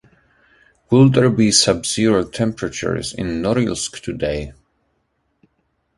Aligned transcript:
Will 0.89 1.09
there 1.11 1.29
be 1.29 1.51
sub-zero 1.51 2.25
temperatures 2.27 3.13
in 3.13 3.39
Norilsk 3.43 4.01
today? 4.01 4.51